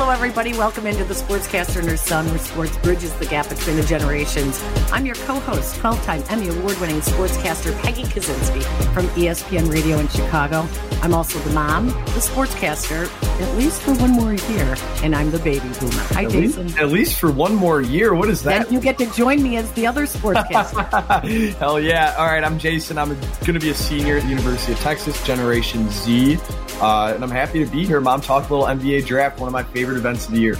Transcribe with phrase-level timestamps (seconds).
[0.00, 0.54] Hello, everybody.
[0.54, 4.58] Welcome into the Sportscaster and her son, where sports bridges the gap between the generations.
[4.90, 8.62] I'm your co-host, 12-time Emmy Award-winning sportscaster Peggy Kusinski
[8.94, 10.66] from ESPN Radio in Chicago.
[11.02, 13.10] I'm also the mom, the sportscaster,
[13.42, 15.92] at least for one more year, and I'm the baby boomer.
[15.92, 16.68] Hi, at Jason.
[16.68, 18.14] Least, at least for one more year.
[18.14, 18.64] What is that?
[18.64, 21.54] Then you get to join me as the other sportscaster.
[21.58, 22.14] Hell yeah!
[22.16, 22.96] All right, I'm Jason.
[22.96, 23.10] I'm
[23.40, 26.38] going to be a senior at the University of Texas, Generation Z,
[26.80, 28.00] uh, and I'm happy to be here.
[28.00, 30.56] Mom, talk a little NBA draft, one of my favorite events of the year.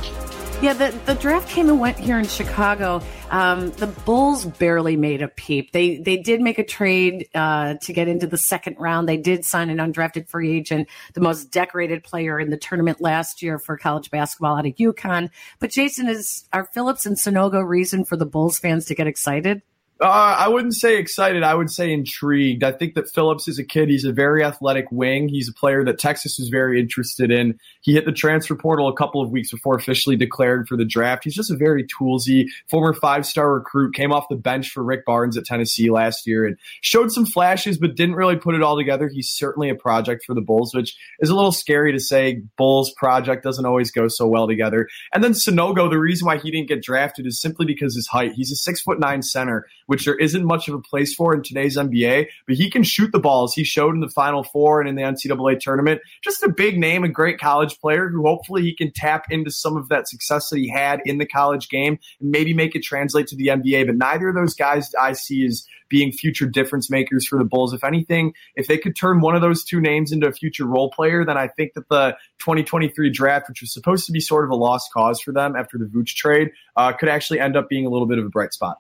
[0.62, 3.00] Yeah, the, the draft came and went here in Chicago.
[3.30, 5.72] Um, the Bulls barely made a peep.
[5.72, 9.08] They they did make a trade uh, to get into the second round.
[9.08, 13.40] They did sign an undrafted free agent, the most decorated player in the tournament last
[13.40, 15.30] year for college basketball out of UConn.
[15.60, 19.62] But Jason, is are Phillips and Sanogo reason for the Bulls fans to get excited?
[20.02, 21.42] Uh, I wouldn't say excited.
[21.42, 22.64] I would say intrigued.
[22.64, 23.90] I think that Phillips is a kid.
[23.90, 25.28] He's a very athletic wing.
[25.28, 27.58] He's a player that Texas was very interested in.
[27.82, 31.24] He hit the transfer portal a couple of weeks before officially declared for the draft.
[31.24, 33.94] He's just a very toolsy former five star recruit.
[33.94, 37.76] Came off the bench for Rick Barnes at Tennessee last year and showed some flashes,
[37.76, 39.10] but didn't really put it all together.
[39.12, 42.40] He's certainly a project for the Bulls, which is a little scary to say.
[42.56, 44.88] Bulls project doesn't always go so well together.
[45.12, 48.32] And then Sanogo, the reason why he didn't get drafted is simply because his height.
[48.32, 51.42] He's a six foot nine center which there isn't much of a place for in
[51.42, 53.54] today's NBA, but he can shoot the balls.
[53.54, 56.00] He showed in the Final Four and in the NCAA tournament.
[56.22, 59.76] Just a big name, a great college player who hopefully he can tap into some
[59.76, 63.26] of that success that he had in the college game and maybe make it translate
[63.26, 63.84] to the NBA.
[63.84, 67.74] But neither of those guys I see as being future difference makers for the Bulls.
[67.74, 70.92] If anything, if they could turn one of those two names into a future role
[70.92, 74.50] player, then I think that the 2023 draft, which was supposed to be sort of
[74.50, 77.86] a lost cause for them after the Vooch trade, uh, could actually end up being
[77.86, 78.78] a little bit of a bright spot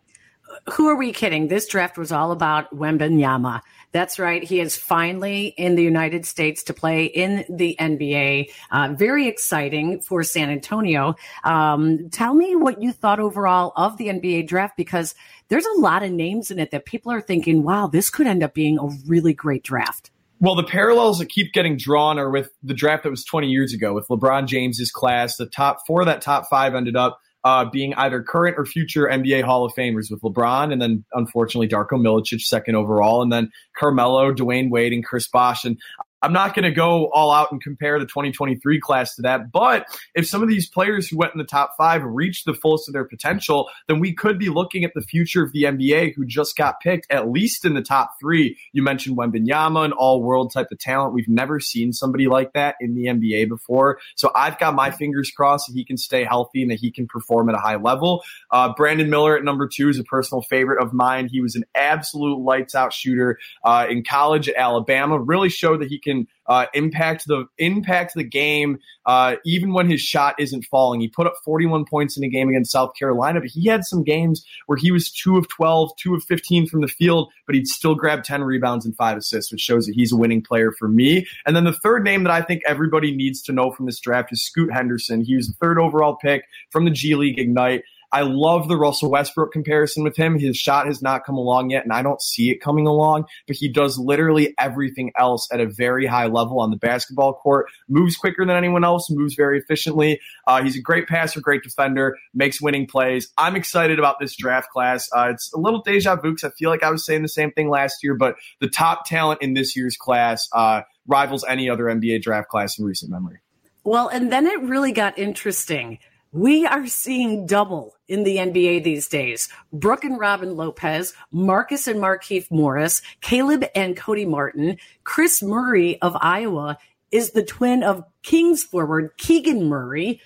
[0.72, 1.48] who are we kidding?
[1.48, 3.60] This draft was all about Wembanyama.
[3.92, 4.42] That's right.
[4.42, 8.52] He is finally in the United States to play in the NBA.
[8.70, 11.16] Uh, very exciting for San Antonio.
[11.42, 15.14] Um, tell me what you thought overall of the NBA draft because
[15.48, 18.42] there's a lot of names in it that people are thinking, wow, this could end
[18.42, 20.10] up being a really great draft.
[20.38, 23.74] Well, the parallels that keep getting drawn are with the draft that was 20 years
[23.74, 25.36] ago with LeBron James's class.
[25.36, 29.06] The top four of that top five ended up uh, being either current or future
[29.06, 33.50] NBA Hall of Famers with LeBron, and then unfortunately Darko Milicic second overall, and then
[33.78, 35.64] Carmelo, Dwyane Wade, and Chris Bosh.
[35.64, 35.78] And
[36.22, 39.50] I'm not going to go all out and compare the 2023 class to that.
[39.50, 42.88] But if some of these players who went in the top five reached the fullest
[42.88, 46.26] of their potential, then we could be looking at the future of the NBA who
[46.26, 48.58] just got picked at least in the top three.
[48.72, 51.14] You mentioned Wembanyama, an all world type of talent.
[51.14, 53.98] We've never seen somebody like that in the NBA before.
[54.16, 57.06] So I've got my fingers crossed that he can stay healthy and that he can
[57.06, 58.22] perform at a high level.
[58.50, 61.28] Uh, Brandon Miller at number two is a personal favorite of mine.
[61.28, 65.88] He was an absolute lights out shooter uh, in college at Alabama, really showed that
[65.88, 70.64] he can can uh, impact the impact the game uh, even when his shot isn't
[70.64, 71.00] falling.
[71.00, 74.04] He put up 41 points in a game against South Carolina, but he had some
[74.04, 77.66] games where he was two of 12, two of 15 from the field, but he'd
[77.66, 80.88] still grab 10 rebounds and five assists, which shows that he's a winning player for
[80.88, 81.26] me.
[81.46, 84.32] And then the third name that I think everybody needs to know from this draft
[84.32, 85.24] is Scoot Henderson.
[85.24, 87.84] He was the third overall pick from the G League Ignite.
[88.12, 90.38] I love the Russell Westbrook comparison with him.
[90.38, 93.56] His shot has not come along yet, and I don't see it coming along, but
[93.56, 97.66] he does literally everything else at a very high level on the basketball court.
[97.88, 100.20] Moves quicker than anyone else, moves very efficiently.
[100.46, 103.32] Uh, he's a great passer, great defender, makes winning plays.
[103.38, 105.08] I'm excited about this draft class.
[105.14, 107.52] Uh, it's a little deja vu because I feel like I was saying the same
[107.52, 111.84] thing last year, but the top talent in this year's class uh, rivals any other
[111.84, 113.38] NBA draft class in recent memory.
[113.84, 115.98] Well, and then it really got interesting
[116.32, 119.48] we are seeing double in the NBA these days.
[119.72, 126.16] Brooke and Robin Lopez, Marcus and Markieff Morris, Caleb and Cody Martin, Kris Murray of
[126.20, 126.78] Iowa
[127.10, 130.20] is the twin of Kings forward Keegan Murray.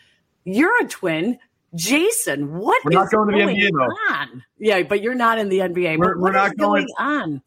[0.45, 1.39] You're a twin.
[1.75, 4.15] Jason, what we're not going, to the NBA, though.
[4.15, 4.45] on?
[4.59, 5.99] Yeah, but you're not in the NBA.
[5.99, 7.43] We're, we're not going, going on?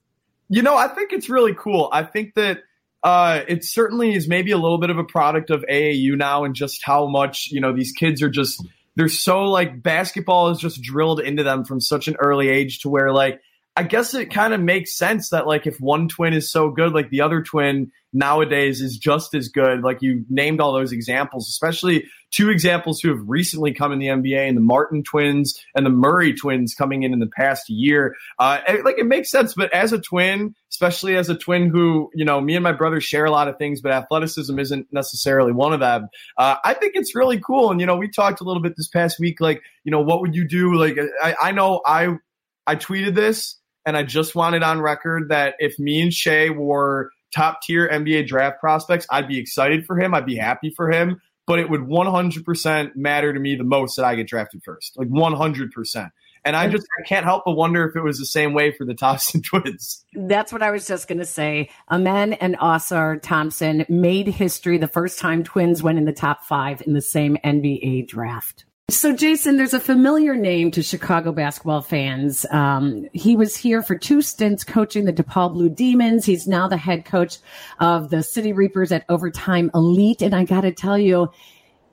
[0.50, 1.90] You know, I think it's really cool.
[1.94, 2.64] I think that
[3.04, 6.56] uh, it certainly is maybe a little bit of a product of AAU now and
[6.56, 8.66] just how much, you know, these kids are just,
[8.96, 12.90] they're so like basketball is just drilled into them from such an early age to
[12.90, 13.42] where like,
[13.78, 16.94] I guess it kind of makes sense that like if one twin is so good,
[16.94, 19.84] like the other twin nowadays is just as good.
[19.84, 24.08] Like you named all those examples, especially two examples who have recently come in the
[24.08, 28.16] NBA and the Martin twins and the Murray twins coming in in the past year.
[28.40, 32.26] Uh, like it makes sense, but as a twin, especially as a twin who, you
[32.26, 35.72] know, me and my brother share a lot of things, but athleticism isn't necessarily one
[35.72, 36.08] of them.
[36.36, 37.70] Uh, I think it's really cool.
[37.70, 40.22] And, you know, we talked a little bit this past week, like, you know, what
[40.22, 40.74] would you do?
[40.74, 42.18] Like, I, I know I,
[42.66, 47.10] I tweeted this and I just wanted on record that if me and Shay were
[47.34, 50.14] top tier NBA draft prospects, I'd be excited for him.
[50.14, 51.22] I'd be happy for him.
[51.48, 55.08] but it would 100% matter to me the most that I get drafted first, like
[55.08, 56.12] 100%.
[56.44, 58.84] And I just I can't help but wonder if it was the same way for
[58.84, 60.06] the Thompson twins.
[60.14, 61.70] That's what I was just going to say.
[61.90, 66.82] Amen and Ausar Thompson made history the first time twins went in the top five
[66.86, 68.66] in the same NBA draft.
[68.90, 72.46] So, Jason, there's a familiar name to Chicago basketball fans.
[72.52, 76.24] Um, he was here for two stints coaching the DePaul Blue Demons.
[76.24, 77.40] He's now the head coach
[77.82, 80.22] of the City Reapers at Overtime Elite.
[80.22, 81.30] And I got to tell you,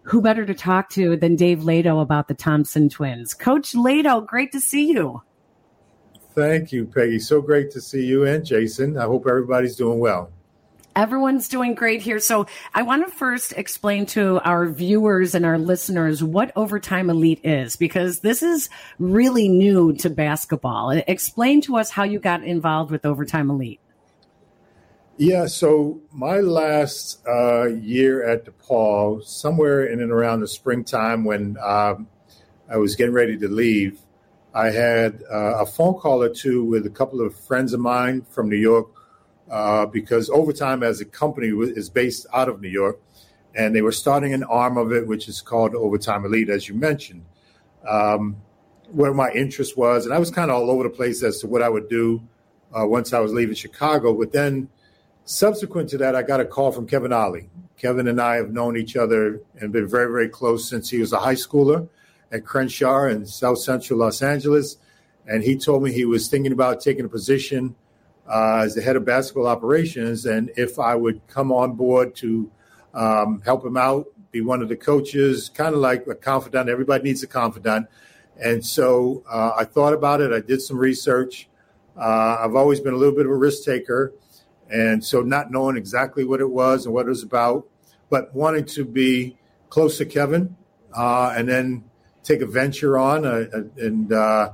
[0.03, 3.35] who better to talk to than Dave Leitao about the Thompson twins?
[3.35, 5.21] Coach Leitao, great to see you.
[6.37, 7.19] Thank you, Peggy.
[7.19, 8.97] So great to see you and Jason.
[8.99, 10.31] I hope everybody's doing well.
[10.97, 12.21] Everyone's doing great here.
[12.21, 17.41] So I want to first explain to our viewers and our listeners what Overtime Elite
[17.43, 18.69] is, because this is
[18.99, 20.91] really new to basketball.
[20.91, 23.81] Explain to us how you got involved with Overtime Elite.
[25.17, 31.57] Yeah, so my last uh, year at DePaul, somewhere in and around the springtime when
[31.63, 32.09] um,
[32.69, 34.01] I was getting ready to leave,
[34.55, 38.23] I had uh, a phone call or two with a couple of friends of mine
[38.31, 38.89] from New York
[39.51, 43.01] uh, because Overtime as a company is based out of New York,
[43.55, 46.75] and they were starting an arm of it, which is called Overtime Elite, as you
[46.75, 47.25] mentioned.
[47.89, 48.37] Um,
[48.91, 51.47] where my interest was, and I was kind of all over the place as to
[51.47, 52.23] what I would do
[52.79, 54.69] uh, once I was leaving Chicago, but then
[55.27, 57.49] Subsequent to that, I got a call from Kevin Ollie.
[57.79, 61.15] Kevin and I have known each other and been very, very close since he was
[61.15, 61.89] a high schooler
[62.31, 64.77] at Crenshaw in South Central Los Angeles.
[65.27, 67.75] And he told me he was thinking about taking a position
[68.29, 72.51] uh, as the head of basketball operations, and if I would come on board to
[72.95, 76.69] um, help him out, be one of the coaches, kind of like a confidant.
[76.69, 77.89] Everybody needs a confidant.
[78.41, 80.33] And so uh, I thought about it.
[80.33, 81.49] I did some research.
[81.97, 84.13] Uh, I've always been a little bit of a risk taker.
[84.71, 87.69] And so, not knowing exactly what it was and what it was about,
[88.11, 89.37] but wanting to be
[89.69, 90.57] close to Kevin
[90.97, 91.85] uh, and then
[92.23, 93.45] take a venture on uh,
[93.77, 94.51] and uh,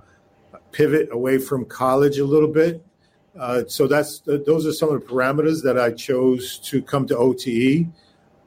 [0.73, 2.85] pivot away from college a little bit.
[3.39, 7.17] Uh, so that's those are some of the parameters that I chose to come to
[7.17, 7.87] OTE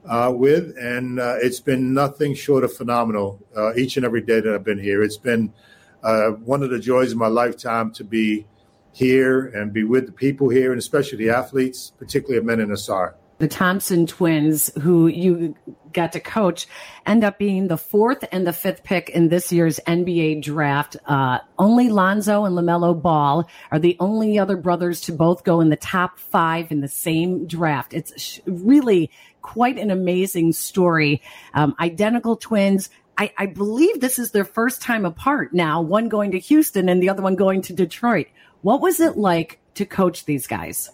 [0.10, 3.40] uh, with, and it's been nothing short of phenomenal
[3.78, 5.02] each and every day that I've been here.
[5.02, 5.54] It's been
[6.02, 8.46] one of the joys of my lifetime to be
[8.92, 12.72] here and be with the people here, and especially the athletes, particularly at Amen and
[12.72, 13.14] Ausar.
[13.44, 15.54] The Thompson twins, who you
[15.92, 16.66] got to coach,
[17.06, 20.96] end up being the fourth and the fifth pick in this year's NBA draft.
[21.06, 25.68] Uh, only Lonzo and LaMelo Ball are the only other brothers to both go in
[25.68, 27.94] the top five in the same draft.
[27.94, 29.12] It's really
[29.42, 31.22] quite an amazing story.
[31.54, 32.90] Um, identical twins.
[33.18, 37.04] I, I believe this is their first time apart now, one going to Houston and
[37.04, 38.28] the other one going to Detroit.
[38.62, 40.92] What was it like to coach these guys?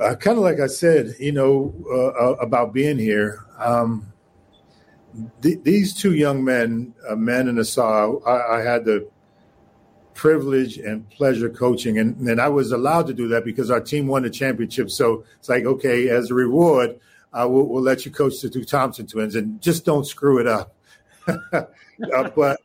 [0.00, 3.44] Uh, kind of like I said, you know, uh, uh, about being here.
[3.58, 4.12] Um,
[5.40, 9.08] th- these two young men, uh, men and Ausar, I, I, had the
[10.12, 14.06] privilege and pleasure coaching, and, and I was allowed to do that because our team
[14.06, 14.90] won the championship.
[14.90, 17.00] So it's like, okay, as a reward,
[17.32, 20.46] uh, we'll, we'll, let you coach the two Thompson twins, and just don't screw it
[20.46, 20.74] up.
[22.14, 22.60] Uh, but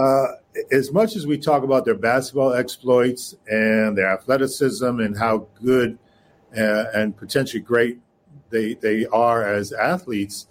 [0.00, 0.26] uh,
[0.70, 5.98] as much as we talk about their basketball exploits and their athleticism and how good
[6.56, 7.98] uh, and potentially great
[8.52, 10.46] they they are as athletes,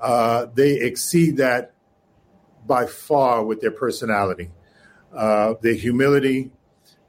[0.00, 1.72] uh, they exceed that
[2.66, 4.50] by far with their personality,
[5.14, 6.50] uh, their humility,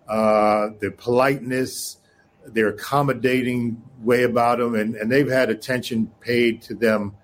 [0.10, 1.98] uh, their politeness,
[2.46, 7.16] their accommodating way about them, and, and they've had attention paid to them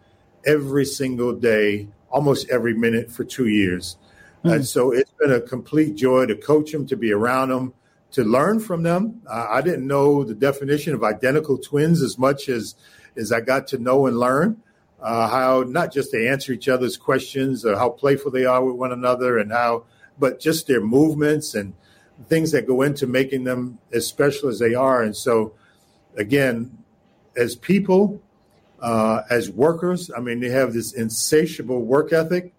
[0.46, 3.98] every single day, almost every minute for two years.
[4.46, 4.56] Mm.
[4.56, 7.74] And so it's been a complete joy to coach them, to be around them,
[8.12, 9.22] to learn from them.
[9.28, 12.76] Uh, I didn't know the definition of identical twins as much as
[13.16, 14.62] as I got to know and learn
[15.02, 18.76] uh, how not just they answer each other's questions or how playful they are with
[18.76, 19.86] one another and how,
[20.18, 21.74] but just their movements and
[22.28, 25.04] things that go into making them as special as they are.
[25.04, 25.54] And so,
[26.16, 26.78] again,
[27.36, 28.22] as people,
[28.82, 32.54] uh, as workers, I mean, they have this insatiable work ethic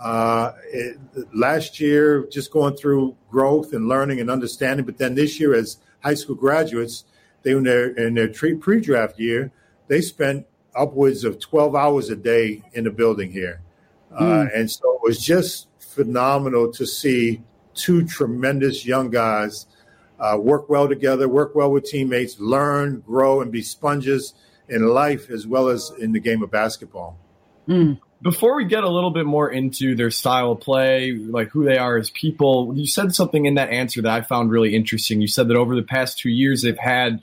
[0.00, 0.98] uh, it,
[1.34, 5.78] last year, just going through growth and learning and understanding, but then this year, as
[6.00, 7.04] high school graduates,
[7.42, 9.52] they in their in their pre-draft year,
[9.88, 13.60] they spent upwards of 12 hours a day in the building here,
[14.12, 14.20] mm.
[14.20, 14.56] uh, hmm.
[14.56, 17.42] and so it was just phenomenal to see
[17.74, 19.66] two tremendous young guys
[20.18, 24.34] uh, work well together, work well with teammates, learn, grow, and be sponges
[24.68, 27.18] in life as well as in the game of basketball.
[27.68, 27.98] Mm.
[28.24, 31.76] Before we get a little bit more into their style of play, like who they
[31.76, 35.20] are as people, you said something in that answer that I found really interesting.
[35.20, 37.20] You said that over the past two years, they've had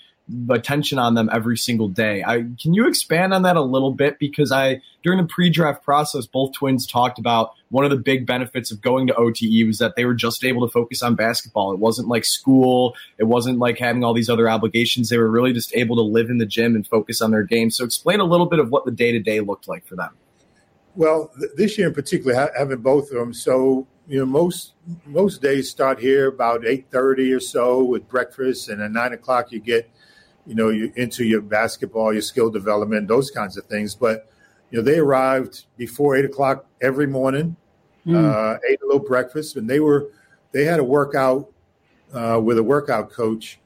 [0.48, 2.24] attention on them every single day.
[2.24, 4.20] I, can you expand on that a little bit?
[4.20, 8.70] Because I, during the pre-draft process, both twins talked about one of the big benefits
[8.70, 11.74] of going to OTE was that they were just able to focus on basketball.
[11.74, 12.96] It wasn't like school.
[13.18, 15.10] It wasn't like having all these other obligations.
[15.10, 17.72] They were really just able to live in the gym and focus on their game.
[17.72, 20.12] So explain a little bit of what the day to day looked like for them.
[20.96, 24.74] Well, th- this year in particular, having both of them, so you know most
[25.06, 29.52] most days start here about eight thirty or so with breakfast, and at nine o'clock
[29.52, 29.90] you get
[30.46, 33.96] you know you into your basketball, your skill development, those kinds of things.
[33.96, 34.30] But
[34.70, 37.56] you know they arrived before eight o'clock every morning,
[38.06, 38.16] mm.
[38.16, 40.12] uh, ate a little breakfast, and they were
[40.52, 41.50] they had a workout
[42.14, 43.60] uh, with a workout coach,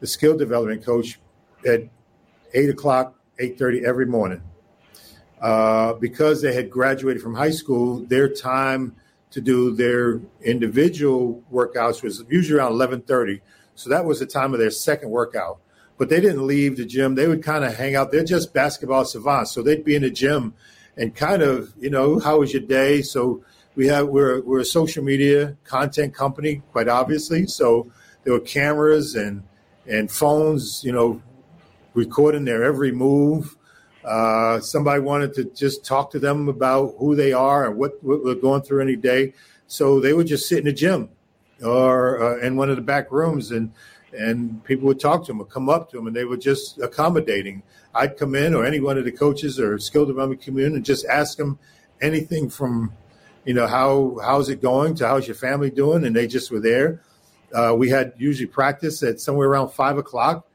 [0.00, 1.18] the skill development coach,
[1.66, 1.82] at
[2.52, 4.42] eight o'clock, eight thirty every morning.
[5.40, 8.96] Uh, because they had graduated from high school, their time
[9.30, 13.40] to do their individual workouts was usually around 11:30.
[13.74, 15.60] So that was the time of their second workout.
[15.96, 17.14] But they didn't leave the gym.
[17.14, 18.10] They would kind of hang out.
[18.10, 20.54] They're just basketball savants, so they'd be in the gym
[20.96, 23.02] and kind of, you know, how was your day?
[23.02, 23.42] So
[23.76, 27.46] we have we're we're a social media content company, quite obviously.
[27.46, 27.90] So
[28.24, 29.44] there were cameras and
[29.86, 31.22] and phones, you know,
[31.94, 33.56] recording their every move.
[34.04, 38.24] Uh, somebody wanted to just talk to them about who they are and what, what
[38.24, 39.32] we're going through any day.
[39.66, 41.10] So they would just sit in the gym
[41.62, 43.72] or uh, in one of the back rooms and
[44.12, 46.78] and people would talk to them or come up to them and they were just
[46.78, 47.62] accommodating.
[47.94, 51.04] I'd come in or any one of the coaches or skill development community and just
[51.06, 51.58] ask them
[52.00, 52.92] anything from,
[53.44, 56.60] you know, how how's it going to how's your family doing, and they just were
[56.60, 57.02] there.
[57.54, 60.46] Uh, we had usually practice at somewhere around five o'clock.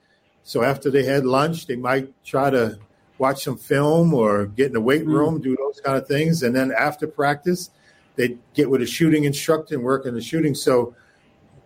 [0.44, 2.80] So after they had lunch, they might try to
[3.18, 5.14] watch some film or get in the weight mm.
[5.14, 6.44] room, do those kind of things.
[6.44, 7.70] And then after practice,
[8.16, 10.56] they'd get with a shooting instructor and work in the shooting.
[10.56, 10.96] So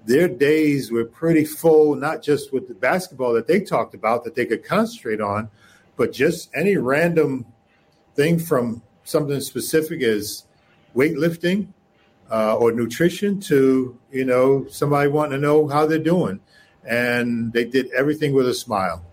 [0.06, 4.36] their days were pretty full, not just with the basketball that they talked about that
[4.36, 5.50] they could concentrate on,
[5.98, 7.46] but just any random
[8.16, 10.44] thing from something specific as
[10.96, 11.68] weightlifting
[12.32, 16.40] uh, or nutrition to, you know, somebody wanting to know how they're doing.
[16.90, 19.04] And they did everything with a smile.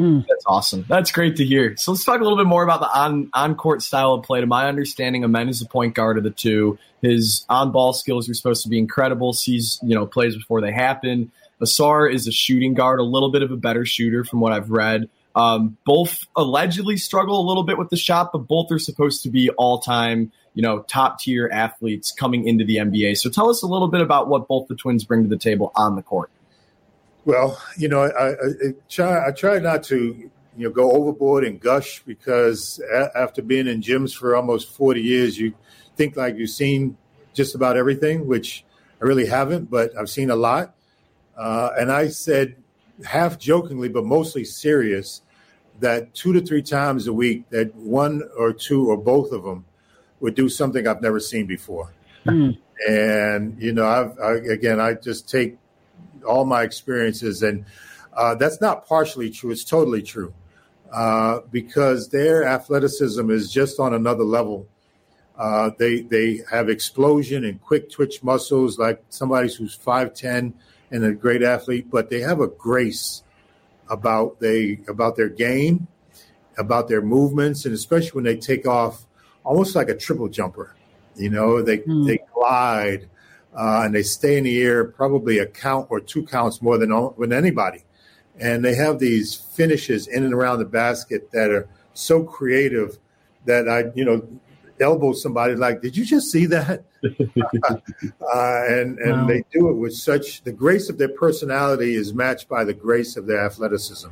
[0.00, 0.24] Mm.
[0.26, 0.86] That's awesome.
[0.88, 1.76] That's great to hear.
[1.76, 4.40] So let's talk a little bit more about the on on court style of play.
[4.40, 6.78] To my understanding, Amen is the point guard of the two.
[7.02, 9.34] His on ball skills are supposed to be incredible.
[9.34, 11.30] Sees you know plays before they happen.
[11.60, 14.70] Ausar is a shooting guard, a little bit of a better shooter from what I've
[14.70, 15.10] read.
[15.36, 19.30] Um, both allegedly struggle a little bit with the shot, but both are supposed to
[19.30, 23.18] be all time, you know, top tier athletes coming into the NBA.
[23.18, 25.72] So tell us a little bit about what both the twins bring to the table
[25.76, 26.30] on the court.
[27.24, 31.44] Well, you know, I, I, I, try I try not to you know go overboard
[31.44, 35.54] and gush because a- after being in gyms for almost forty years, you
[35.96, 36.96] think like you've seen
[37.34, 38.64] just about everything, which
[39.00, 40.74] I really haven't, but I've seen a lot.
[41.36, 42.56] Uh, and I said,
[43.04, 45.22] half jokingly, but mostly serious,
[45.80, 49.64] that two to three times a week, that one or two or both of them
[50.20, 51.92] would do something I've never seen before.
[52.26, 52.58] Mm.
[52.86, 55.56] And you know, I've I, again, I just take
[56.24, 57.64] all my experiences, and
[58.14, 60.32] uh, that's not partially true; it's totally true
[60.92, 64.66] uh, because their athleticism is just on another level.
[65.36, 70.52] Uh, they they have explosion and quick twitch muscles like somebody who's five ten
[70.90, 73.22] and a great athlete, but they have a grace
[73.88, 75.86] about they about their game,
[76.58, 79.06] about their movements, and especially when they take off,
[79.44, 80.74] almost like a triple jumper.
[81.16, 82.06] You know, they mm.
[82.06, 83.08] they glide
[83.56, 86.90] uh, and they stay in the air probably a count or two counts more than
[87.18, 87.84] than anybody.
[88.38, 92.98] And they have these finishes in and around the basket that are so creative
[93.44, 94.26] that I, you know,
[94.80, 99.26] elbow somebody like, "Did you just see that?" uh, and and wow.
[99.26, 103.16] they do it with such the grace of their personality is matched by the grace
[103.16, 104.08] of their athleticism,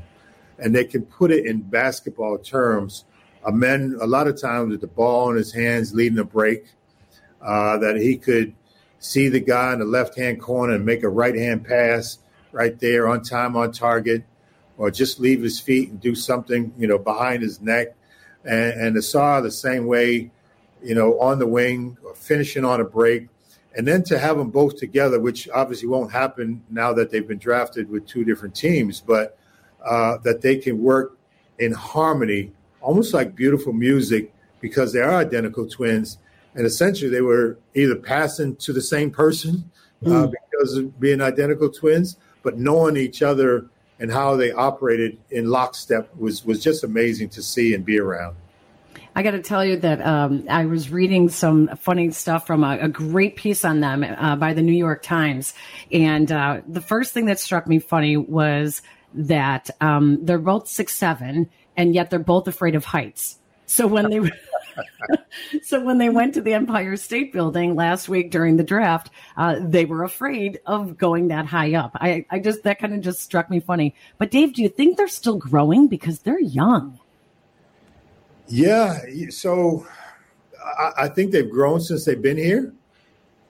[0.59, 3.05] and they can put it in basketball terms.
[3.45, 6.67] Amen, a lot of times with the ball in his hands, leading a break,
[7.41, 8.53] uh, that he could
[8.99, 12.19] see the guy in the left hand corner and make a right hand pass
[12.53, 14.25] right there on time, on target,
[14.77, 17.95] or just leave his feet and do something, you know, behind his neck.
[18.45, 20.31] And, and Ausar the same way,
[20.83, 23.29] you know, on the wing or finishing on a break.
[23.77, 27.39] And then to have them both together, which obviously won't happen now that they've been
[27.39, 29.39] drafted with two different teams, but
[29.85, 31.17] uh, that they can work
[31.59, 36.19] in harmony, almost like beautiful music, because they are identical twins
[36.55, 39.71] and essentially they were either passing to the same person
[40.05, 40.33] uh, mm.
[40.51, 43.67] because of being identical twins, but knowing each other
[44.01, 48.37] and how they operated in lockstep was was just amazing to see and be around.
[49.15, 52.79] I got to tell you that um, I was reading some funny stuff from a,
[52.83, 55.55] a great piece on them uh, by the New York Times,
[55.91, 58.83] and uh, the first thing that struck me funny was
[59.15, 63.39] that um, they're both six seven, and yet they're both afraid of heights.
[63.67, 64.21] So when they
[65.63, 69.57] so when they went to the Empire State Building last week during the draft, uh,
[69.61, 71.93] they were afraid of going that high up.
[71.97, 73.95] I, I just that kind of just struck me funny.
[74.19, 76.99] But Dave, do you think they're still growing because they're young?
[78.47, 78.99] Yeah.
[79.31, 79.87] So
[80.79, 82.73] I, I think they've grown since they've been here.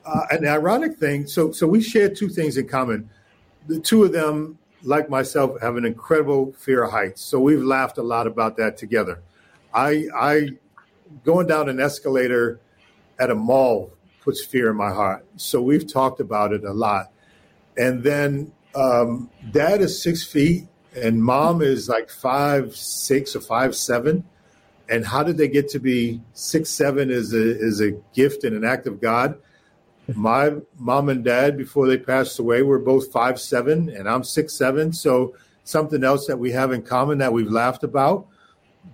[0.04, 1.26] Uh, an ironic thing.
[1.26, 3.10] So so we share two things in common.
[3.66, 7.20] The two of them, like myself, have an incredible fear of heights.
[7.20, 9.20] So we've laughed a lot about that together.
[9.74, 10.48] I I
[11.24, 12.60] going down an escalator
[13.18, 15.24] at a mall puts fear in my heart.
[15.36, 17.12] So we've talked about it a lot.
[17.76, 23.74] And then um, dad is six feet and mom is like five six or five
[23.74, 24.24] seven.
[24.88, 28.56] And how did they get to be six seven is a is a gift and
[28.56, 29.38] an act of God.
[30.14, 34.54] My mom and dad before they passed away were both five seven and I'm six
[34.54, 34.92] seven.
[34.92, 35.34] So
[35.64, 38.26] something else that we have in common that we've laughed about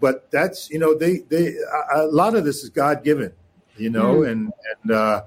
[0.00, 1.54] but that's you know they they
[1.94, 3.32] a lot of this is God given,
[3.76, 4.30] you know, mm.
[4.30, 5.22] and and uh,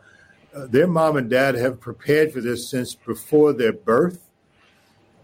[0.53, 4.24] their mom and dad have prepared for this since before their birth.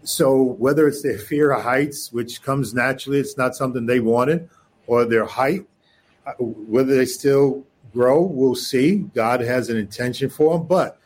[0.02, 4.50] So whether it's their fear of heights, which comes naturally, it's not something they wanted,
[4.86, 5.66] or their height,
[6.26, 8.96] uh, whether they still grow, we'll see.
[9.14, 10.98] God has an intention for them, but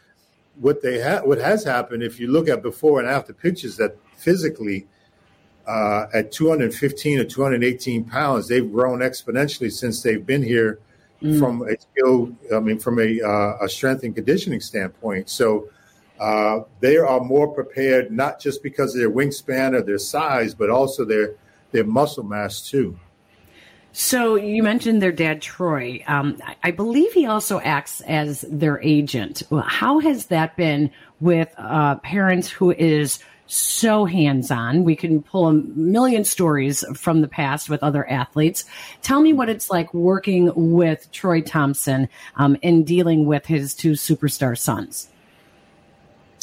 [0.57, 3.97] what they have, what has happened, if you look at before and after pictures, that
[4.17, 4.89] physically
[5.69, 10.81] uh, at 215 or 218 pounds, they've grown exponentially since they've been here
[11.23, 11.39] mm.
[11.39, 15.29] from a skill, I mean, from a, uh, a strength and conditioning standpoint.
[15.29, 15.69] So
[16.19, 20.71] uh, they are more prepared, not just because of their wingspan or their size, but
[20.71, 21.35] also their,
[21.71, 22.99] their muscle mass too.
[23.93, 26.03] So you mentioned their dad, Troy.
[26.07, 29.43] Um, I believe he also acts as their agent.
[29.67, 33.19] How has that been with uh, parents who is
[33.49, 34.85] so hands on.
[34.85, 38.65] We can pull a million stories from the past with other athletes.
[39.03, 43.93] Tell me what it's like working with Troy Thompson um, in dealing with his two
[43.93, 45.09] superstar sons.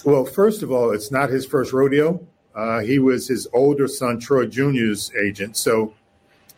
[0.03, 2.25] Well, first of all, it's not his first rodeo.
[2.55, 5.57] Uh, he was his older son, Troy Jr.'s agent.
[5.57, 5.93] So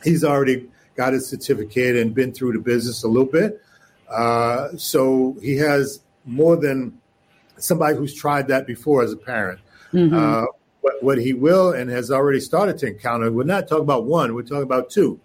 [0.03, 3.61] he's already got his certificate and been through the business a little bit.
[4.09, 6.99] Uh, so he has more than
[7.57, 9.59] somebody who's tried that before as a parent.
[9.93, 10.15] Mm-hmm.
[10.15, 10.45] Uh,
[11.01, 14.41] what, he will and has already started to encounter, we're not talking about one, we're
[14.41, 15.19] talking about two.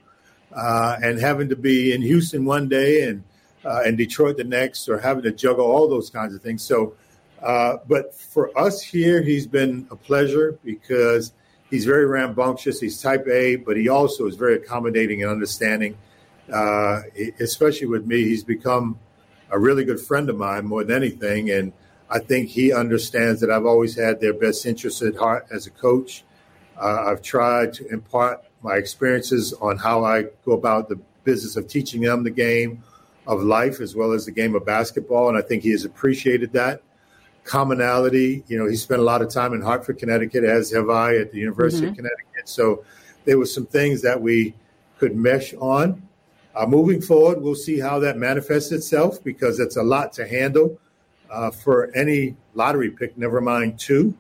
[0.54, 3.24] Uh, and having to be in Houston one day and
[3.64, 6.62] uh, and Detroit the next, or having to juggle all those kinds of things.
[6.62, 6.94] So,
[7.42, 11.32] uh, but for us here, he's been a pleasure because
[11.70, 12.80] he's very rambunctious.
[12.80, 15.96] He's type A, but he also is very accommodating and understanding.
[16.52, 17.02] Uh,
[17.40, 18.98] especially with me, he's become
[19.50, 21.72] a really good friend of mine more than anything, and
[22.12, 25.70] I think he understands that I've always had their best interests at heart as a
[25.70, 26.24] coach.
[26.78, 31.68] Uh, I've tried to impart my experiences on how I go about the business of
[31.68, 32.84] teaching them the game
[33.26, 36.52] of life as well as the game of basketball, and I think he has appreciated
[36.52, 36.82] that
[37.44, 38.44] commonality.
[38.46, 41.32] You know, he spent a lot of time in Hartford, Connecticut, as have I at
[41.32, 41.92] the University mm-hmm.
[41.92, 42.48] of Connecticut.
[42.48, 42.84] So
[43.24, 44.54] there were some things that we
[44.98, 46.06] could mesh on.
[46.54, 50.78] Uh, moving forward, we'll see how that manifests itself because it's a lot to handle
[51.32, 54.14] uh, for any lottery pick, never mind two.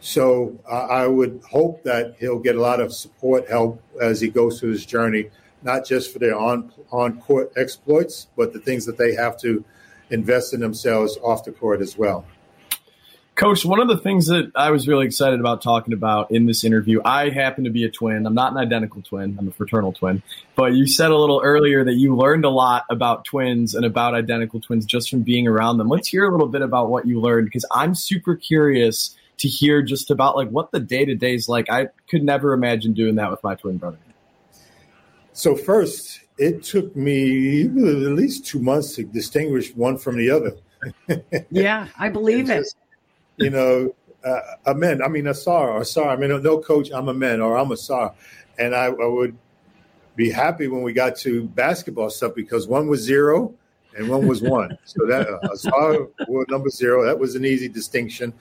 [0.00, 4.28] So uh, I would hope that he'll get a lot of support, help as he
[4.28, 5.30] goes through his journey,
[5.62, 9.64] not just for their on on court exploits, but the things that they have to
[10.10, 12.24] invest in themselves off the court as well.
[13.34, 16.62] Coach, one of the things that I was really excited about talking about in this
[16.62, 18.26] interview, I happen to be a twin.
[18.26, 20.22] I'm not an identical twin, I'm a fraternal twin.
[20.54, 24.14] But you said a little earlier that you learned a lot about twins and about
[24.14, 25.88] identical twins just from being around them.
[25.88, 29.82] Let's hear a little bit about what you learned because I'm super curious to hear
[29.82, 31.68] just about like what the day to day is like.
[31.68, 33.98] I could never imagine doing that with my twin brother.
[35.32, 40.56] So first, it took me at least two months to distinguish one from the other.
[41.50, 42.72] yeah, I believe it
[43.36, 43.94] you know,
[44.24, 45.02] uh, a man.
[45.02, 46.08] I mean, a star or star.
[46.08, 46.90] I mean, no coach.
[46.92, 48.14] I'm a man or I'm a star,
[48.58, 49.36] and I, I would
[50.16, 53.52] be happy when we got to basketball stuff because one was zero
[53.96, 54.76] and one was one.
[54.84, 57.04] so that uh, a star wore number zero.
[57.04, 58.32] That was an easy distinction,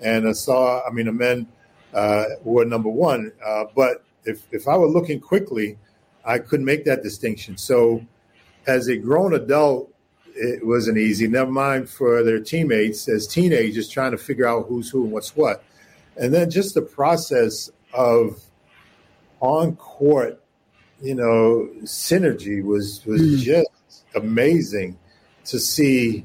[0.00, 0.82] and a star.
[0.86, 1.46] I mean, Amen
[1.94, 3.32] uh, were number one.
[3.44, 5.78] Uh, but if if I were looking quickly,
[6.24, 7.56] I couldn't make that distinction.
[7.56, 8.04] So,
[8.66, 9.91] as a grown adult,
[10.34, 11.28] it wasn't easy.
[11.28, 15.36] Never mind for their teammates as teenagers trying to figure out who's who and what's
[15.36, 15.64] what.
[16.16, 18.42] And then just the process of
[19.40, 20.42] on court,
[21.02, 23.38] you know, synergy was was mm.
[23.38, 24.98] just amazing
[25.46, 26.24] to see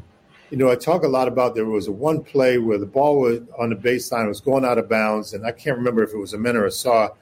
[0.49, 3.19] you know, I talk a lot about there was a one play where the ball
[3.19, 6.17] was on the baseline was going out of bounds, and I can't remember if it
[6.17, 7.15] was Amen or Ausar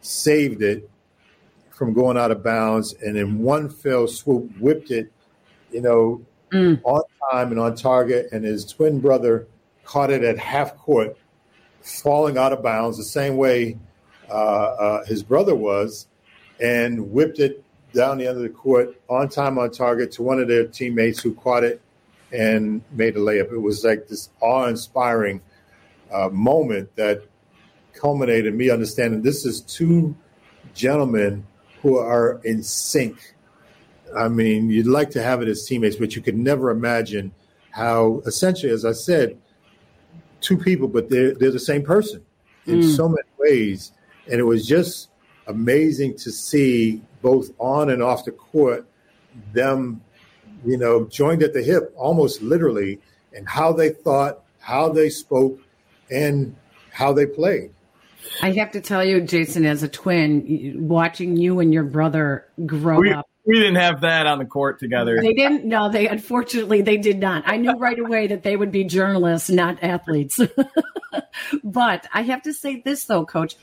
[0.00, 0.88] saved it
[1.70, 5.12] from going out of bounds, and in one fell swoop whipped it,
[5.70, 6.80] you know, mm.
[6.84, 9.46] on time and on target, and his twin brother
[9.84, 11.16] caught it at half court,
[11.82, 13.78] falling out of bounds the same way
[14.30, 16.06] uh, uh, his brother was,
[16.60, 20.38] and whipped it down the end of the court on time on target to one
[20.38, 21.80] of their teammates who caught it
[22.32, 23.52] and made a layup.
[23.52, 25.40] It was like this awe inspiring
[26.12, 27.22] uh, moment that
[27.92, 30.14] culminated me understanding this is two
[30.74, 31.44] gentlemen
[31.82, 33.34] who are in sync.
[34.16, 37.32] I mean, you'd like to have it as teammates, but you could never imagine
[37.70, 39.38] how essentially, as I said,
[40.40, 42.24] two people, but they're, they're the same person
[42.66, 42.96] in mm.
[42.96, 43.92] so many ways.
[44.30, 45.10] And it was just
[45.46, 48.86] amazing to see both on and off the court
[49.52, 50.00] them
[50.64, 53.00] you know, joined at the hip almost literally,
[53.34, 55.58] and how they thought, how they spoke,
[56.10, 56.54] and
[56.92, 57.70] how they played.
[58.42, 63.00] I have to tell you, Jason, as a twin, watching you and your brother grow
[63.00, 63.28] we, up.
[63.46, 65.18] We didn't have that on the court together.
[65.20, 65.64] They didn't.
[65.64, 67.42] No, they unfortunately they did not.
[67.46, 70.40] I knew right away that they would be journalists, not athletes.
[71.64, 73.56] but I have to say this though, Coach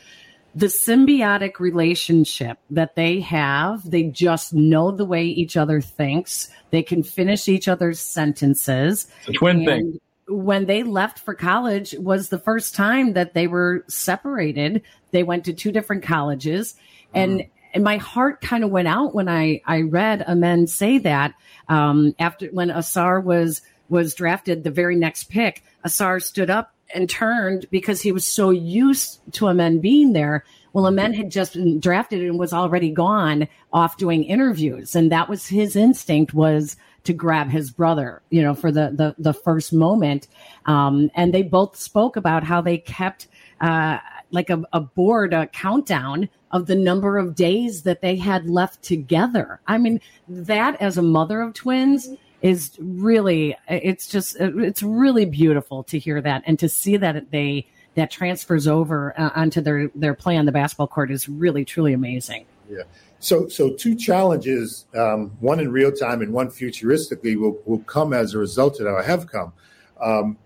[0.58, 6.50] the symbiotic relationship that they have, they just know the way each other thinks.
[6.72, 9.06] They can finish each other's sentences.
[9.20, 10.00] It's a twin and thing.
[10.28, 14.82] When they left for college was the first time that they were separated.
[15.12, 16.76] They went to two different colleges
[17.14, 17.50] and mm.
[17.74, 21.34] and my heart kind of went out when I I read Amen say that
[21.70, 27.10] um, after when Ausar was was drafted the very next pick, Ausar stood up and
[27.10, 30.44] turned because he was so used to Amen being there.
[30.74, 34.96] Well, a Amen had just been drafted and was already gone off doing interviews.
[34.96, 39.16] And that was his instinct was to grab his brother, you know, for the, the,
[39.18, 40.28] the first moment.
[40.66, 43.28] Um, and they both spoke about how they kept,
[43.62, 43.98] uh,
[44.32, 48.84] like a, a board, a countdown of the number of days that they had left
[48.84, 49.60] together.
[49.68, 52.10] I mean, that as a mother of twins,
[52.44, 57.66] is really it's just it's really beautiful to hear that and to see that they
[57.96, 61.94] that transfers over uh, onto their their play on the basketball court is really truly
[61.94, 62.46] amazing.
[62.70, 62.84] Yeah.
[63.20, 68.14] So so two challenges, um, one in real time and one futuristically, will will come
[68.14, 68.92] as a result of that.
[68.92, 69.54] Or have come.
[70.00, 70.38] Um,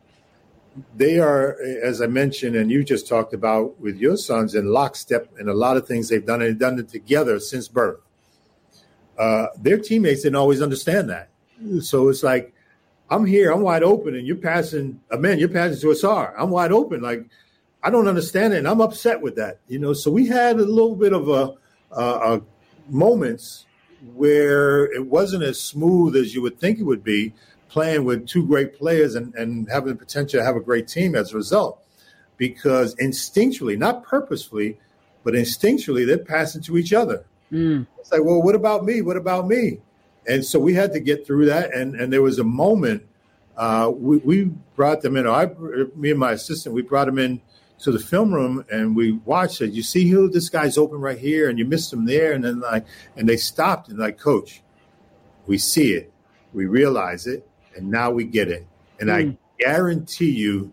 [0.95, 5.27] they are, as I mentioned, and you just talked about with your sons, in lockstep
[5.37, 7.99] and a lot of things they've done, and done it together since birth.
[9.19, 11.31] Uh, their teammates didn't always understand that
[11.79, 12.53] so it's like,
[13.09, 16.33] I'm here, I'm wide open, and you're passing a man, you're passing to Ausar.
[16.37, 17.01] I'm wide open.
[17.01, 17.25] Like,
[17.83, 19.59] I don't understand it, and I'm upset with that.
[19.67, 21.53] You know, so we had a little bit of a,
[21.91, 22.41] a, a
[22.89, 23.65] moments
[24.13, 27.33] where it wasn't as smooth as you would think it would be
[27.69, 31.15] playing with two great players and, and having the potential to have a great team
[31.15, 31.81] as a result.
[32.37, 34.79] Because instinctually, not purposefully,
[35.23, 37.23] but instinctually, they're passing to each other.
[37.51, 37.85] Mm.
[37.99, 39.01] It's like, well, what about me?
[39.01, 39.79] What about me?
[40.27, 41.73] and so we had to get through that.
[41.73, 43.03] And and there was a moment
[43.57, 44.43] uh, we, we
[44.75, 45.27] brought them in.
[45.27, 45.47] I,
[45.95, 47.41] me and my assistant, we brought them in
[47.81, 49.71] to the film room and we watched it.
[49.71, 52.59] You see who this guy's open right here, and you missed him there, and then
[52.59, 54.61] like, and they stopped and like, coach,
[55.47, 56.11] we see it,
[56.53, 58.65] we realize it, and now we get it.
[58.99, 59.13] And mm.
[59.13, 59.31] I hmm.
[59.59, 60.71] guarantee you,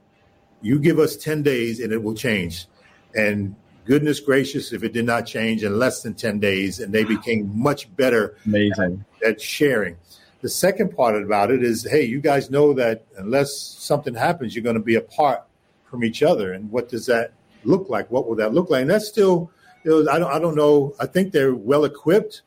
[0.60, 2.66] you give us ten days and it will change.
[3.14, 3.56] And
[3.88, 7.50] goodness gracious, if it did not change in less than 10 days, and they became
[7.58, 9.04] much better Amazing.
[9.22, 9.96] At, at sharing.
[10.42, 14.62] The second part about it is hey, you guys know that unless something happens, you're
[14.62, 15.42] going to be apart
[15.90, 16.52] from each other.
[16.52, 17.32] And what does that
[17.64, 18.10] look like?
[18.10, 18.82] What will that look like?
[18.82, 19.50] And that's still,
[19.84, 20.94] know, I, don't, I don't know.
[21.00, 22.42] I think they're well equipped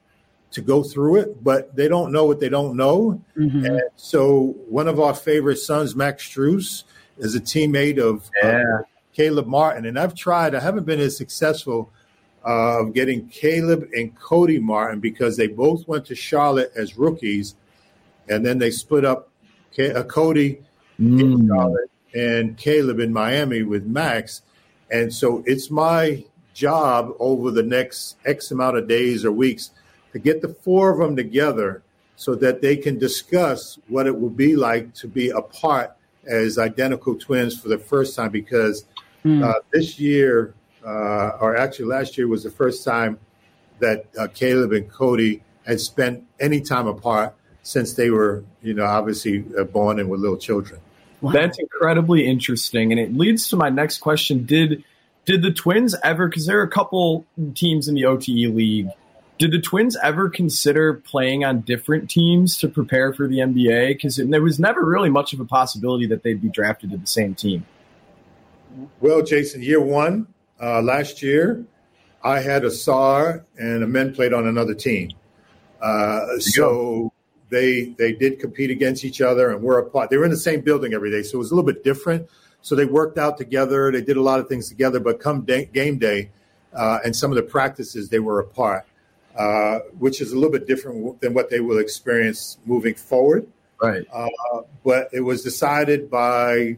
[0.52, 3.22] to go through it, but they don't know what they don't know.
[3.38, 3.66] Mm-hmm.
[3.66, 6.84] And so one of our favorite sons, Max Strus,
[7.18, 8.64] is a teammate of yeah.
[8.80, 8.82] uh,
[9.14, 10.56] Caleb Martin, and I've tried.
[10.56, 11.92] I haven't been as successful
[12.44, 17.56] of uh, getting Caleb and Cody Martin because they both went to Charlotte as rookies,
[18.28, 19.30] and then they split up.
[19.80, 20.62] Uh, Cody
[21.00, 21.22] mm.
[21.22, 24.42] in Charlotte and Caleb in Miami with Max,
[24.92, 29.72] and so it's my job over the next X amount of days or weeks
[30.12, 31.82] to get the four of them together
[32.18, 35.96] so that they can discuss what it will be like to be apart
[36.28, 38.86] as identical twins for the first time because
[39.26, 39.44] Mm.
[39.44, 40.54] Uh, this year,
[40.86, 43.20] uh, or actually last year, was the first time
[43.80, 48.86] that uh, Caleb and Cody had spent any time apart since they were, you know,
[48.86, 50.80] obviously uh, born and with little children.
[51.22, 51.32] Wow.
[51.32, 54.84] That's incredibly interesting, and it leads to my next question: Did
[55.26, 56.28] did the Twins ever?
[56.28, 58.90] Because there are a couple teams in the OTE league.
[59.38, 63.90] Did the Twins ever consider playing on different teams to prepare for the NBA?
[63.90, 67.08] Because there was never really much of a possibility that they'd be drafted to the
[67.08, 67.66] same team.
[69.00, 70.28] Well, Jason, year one,
[70.62, 71.66] uh, last year,
[72.24, 75.12] I had Ausar and Amen played on another team.
[75.82, 77.11] Uh, so
[77.52, 80.10] they they did compete against each other and were apart.
[80.10, 82.28] They were in the same building every day, so it was a little bit different.
[82.62, 83.92] So they worked out together.
[83.92, 85.00] They did a lot of things together.
[85.00, 86.30] But come day, game day
[86.74, 88.86] uh, and some of the practices, they were apart,
[89.38, 93.48] uh, which is a little bit different than what they will experience moving forward.
[93.82, 94.06] Right.
[94.12, 94.28] Uh,
[94.84, 96.78] but it was decided by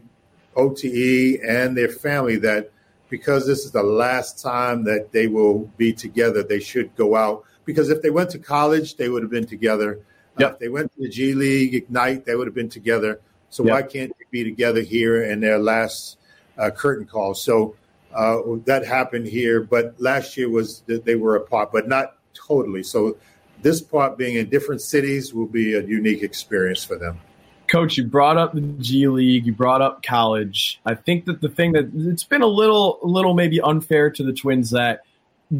[0.56, 2.70] OTE and their family that
[3.10, 7.44] because this is the last time that they will be together, they should go out.
[7.64, 10.00] Because if they went to college, they would have been together.
[10.36, 10.50] Uh, yep.
[10.50, 13.20] Uh, if they went to the G League, Ignite, they would have been together.
[13.50, 13.72] So yep.
[13.72, 16.18] why can't they be together here in their last
[16.58, 17.34] uh, curtain call?
[17.34, 17.76] So
[18.12, 22.82] uh, that happened here, but last year was that they were apart, but not totally.
[22.82, 23.16] So
[23.62, 27.20] this part being in different cities will be a unique experience for them.
[27.66, 30.80] Coach, you brought up the G League, you brought up college.
[30.84, 34.22] I think that the thing that it's been a little, a little maybe unfair to
[34.22, 35.00] the Twins that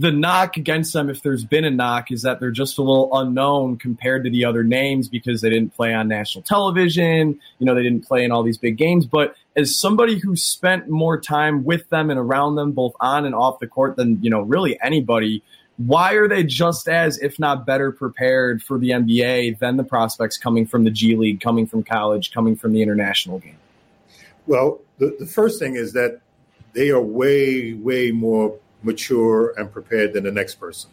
[0.00, 3.16] the knock against them, if there's been a knock, is that they're just a little
[3.16, 7.38] unknown compared to the other names because they didn't play on national television.
[7.58, 9.06] You know, they didn't play in all these big games.
[9.06, 13.34] But as somebody who spent more time with them and around them, both on and
[13.36, 15.42] off the court, than you know, really anybody,
[15.76, 20.38] why are they just as, if not better, prepared for the NBA than the prospects
[20.38, 23.58] coming from the G League, coming from college, coming from the international game?
[24.46, 26.20] Well, the, the first thing is that
[26.72, 30.90] they are way, way more mature and prepared than the next person.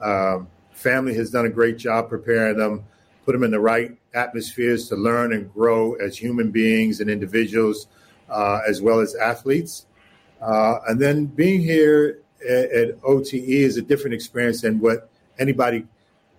[0.00, 2.84] Um, family has done a great job preparing them,
[3.24, 7.86] put them in the right atmospheres to learn and grow as human beings and individuals,
[8.28, 9.86] uh, as well as athletes.
[10.40, 15.08] Uh, and then being here at, at OTE is a different experience than what
[15.38, 15.86] anybody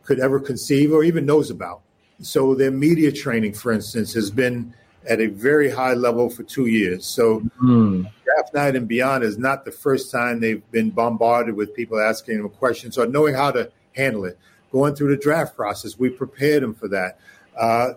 [0.03, 1.81] could ever conceive or even knows about.
[2.21, 4.73] So their media training, for instance, has been
[5.07, 7.05] at a very high level for two years.
[7.05, 8.09] So mm.
[8.23, 12.37] draft night and beyond is not the first time they've been bombarded with people asking
[12.37, 14.37] them questions or knowing how to handle it.
[14.71, 17.19] Going through the draft process, we prepared them for that.
[17.55, 17.93] Uh,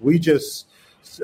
[0.00, 0.66] we just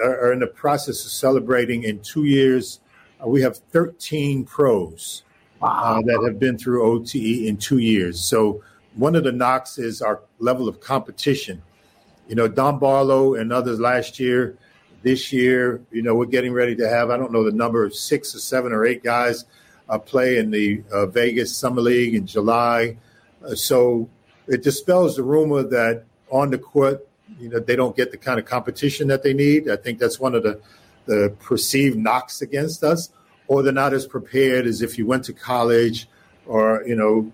[0.03, 2.81] are in the process of celebrating in two years.
[3.23, 5.23] Uh, we have 13 pros
[5.61, 5.99] wow.
[5.99, 7.15] uh, that have been through OTE
[7.47, 8.23] in two years.
[8.23, 8.63] So
[8.95, 11.63] one of the knocks is our level of competition.
[12.29, 14.57] You know, Don Barlow and others last year,
[15.03, 17.95] this year, you know, we're getting ready to have, I don't know the number of
[17.95, 19.45] six or seven or eight guys
[19.89, 22.97] uh, play in the uh, Vegas Summer League in July.
[23.45, 24.09] Uh, so
[24.47, 27.07] it dispels the rumor that on the court,
[27.39, 29.69] you know, they don't get the kind of competition that they need.
[29.69, 30.61] I think that's one of the,
[31.07, 33.11] the perceived knocks against us
[33.53, 36.09] or they're not as prepared as if you went to college
[36.47, 37.31] or you know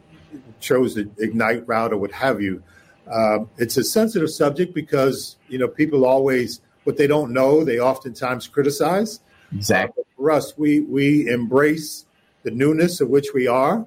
[0.61, 2.63] chose the ignite route or what have you.
[3.07, 7.79] Uh, it's a sensitive subject because you know people always what they don't know they
[7.79, 9.21] oftentimes criticize.
[9.55, 10.03] Exactly.
[10.03, 12.07] Uh, for us, we we embrace
[12.45, 13.87] the newness of which we are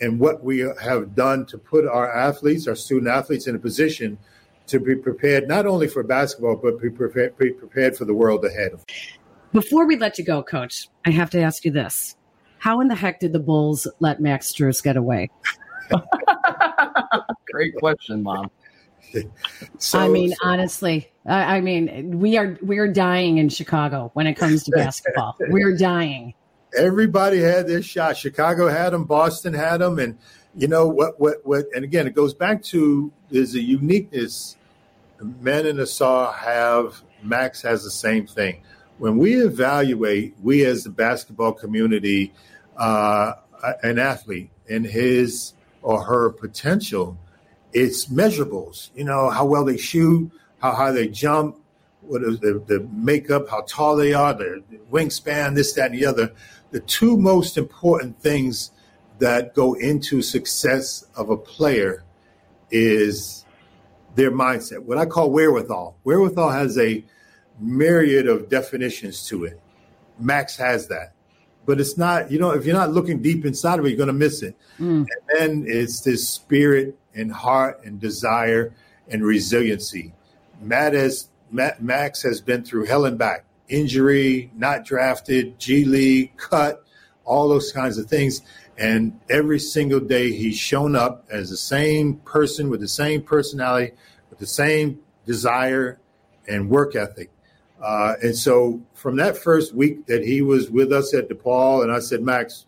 [0.00, 4.18] and what we have done to put our athletes, our student athletes, in a position
[4.66, 8.44] to be prepared not only for basketball but be prepared, be prepared for the world
[8.44, 8.72] ahead.
[9.52, 12.16] Before we let you go, coach, I have to ask you this.
[12.58, 15.30] How in the heck did the Bulls let Max Strus get away?
[17.52, 18.50] Great question, Mom.
[19.78, 20.36] So, I mean, so.
[20.42, 24.70] honestly, I, I, mean, we are we are dying in Chicago when it comes to
[24.72, 25.36] basketball.
[25.48, 26.34] We're dying.
[26.76, 28.16] Everybody had their shot.
[28.16, 29.04] Chicago had them.
[29.04, 30.16] Boston had them, and
[30.54, 31.18] you know what?
[31.20, 31.44] What?
[31.44, 31.66] What?
[31.74, 34.56] And again, it goes back to there's a uniqueness.
[35.20, 37.02] Men in the saw have.
[37.22, 38.62] Max has the same thing
[39.00, 42.34] when we evaluate, we as the basketball community,
[42.76, 43.32] uh,
[43.82, 47.18] an athlete and his or her potential,
[47.72, 48.90] it's measurables.
[48.94, 50.30] You know, how well they shoot,
[50.60, 51.56] how high they jump,
[52.02, 56.06] what is the, the makeup, how tall they are, their wingspan, this, that, and the
[56.06, 56.32] other.
[56.70, 58.70] The two most important things
[59.18, 62.04] that go into success of a player
[62.70, 63.44] is
[64.14, 65.96] their mindset, what I call wherewithal.
[66.04, 67.04] Wherewithal has a
[67.58, 69.60] myriad of definitions to it.
[70.18, 71.12] Max has that.
[71.70, 74.08] But it's not, you know, if you're not looking deep inside of it, you're going
[74.08, 74.56] to miss it.
[74.80, 75.06] Mm.
[75.06, 78.74] And then it's this spirit and heart and desire
[79.06, 80.12] and resiliency.
[80.60, 86.36] Matt has, Matt, Max has been through hell and back injury, not drafted, G League,
[86.36, 86.82] cut,
[87.24, 88.40] all those kinds of things.
[88.76, 93.92] And every single day he's shown up as the same person with the same personality,
[94.28, 96.00] with the same desire
[96.48, 97.30] and work ethic.
[97.80, 101.90] Uh, and so from that first week that he was with us at DePaul, and
[101.90, 102.66] I said, Max,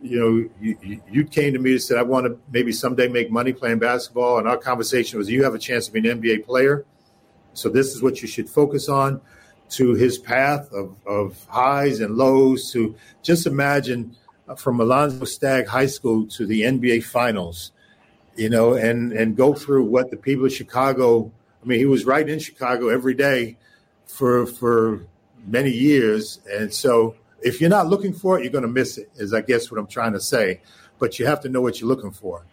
[0.00, 3.30] you know, you, you came to me and said, I want to maybe someday make
[3.30, 4.38] money playing basketball.
[4.38, 6.84] And our conversation was, you have a chance to be an NBA player.
[7.54, 9.20] So this is what you should focus on
[9.70, 14.14] to his path of, of highs and lows to just imagine
[14.58, 17.72] from Alonzo Stagg High School to the NBA finals,
[18.36, 22.04] you know, and, and go through what the people of Chicago, I mean, he was
[22.04, 23.56] right in Chicago every day
[24.06, 25.06] for, for
[25.46, 26.40] many years.
[26.50, 29.40] And so if you're not looking for it, you're going to miss it, is I
[29.40, 30.60] guess what I'm trying to say.
[30.98, 32.46] But you have to know what you're looking for.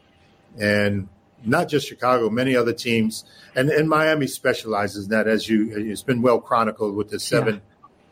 [0.59, 1.07] And
[1.43, 3.23] not just Chicago, many other teams,
[3.55, 7.55] and, and Miami specializes in that, as you it's been well chronicled with the seven
[7.55, 7.61] yeah.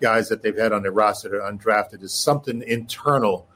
[0.01, 2.01] guys that they've had on their roster that are undrafted.
[2.01, 3.47] Is something internal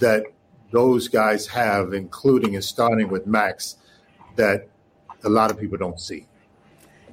[0.00, 0.24] that
[0.70, 3.76] those guys have, including and starting with Max,
[4.36, 4.68] that
[5.24, 6.26] a lot of people don't see.